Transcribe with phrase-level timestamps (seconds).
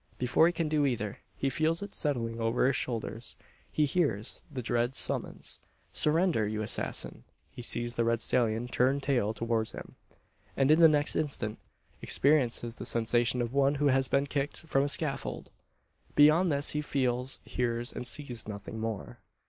[0.17, 3.37] Before he can do either, he feels it settling over his shoulders;
[3.71, 5.59] he hears the dread summons,
[5.93, 9.93] "Surrender, you assassin!" he sees the red stallion turn tail towards him;
[10.57, 11.59] and, in the next instant,
[12.01, 15.51] experiences the sensation of one who has been kicked from a scaffold!
[16.15, 19.19] Beyond this he feels, hears, and sees nothing more.